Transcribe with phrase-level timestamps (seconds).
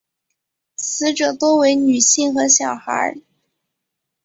[0.77, 3.21] 死者多为女性和小孩。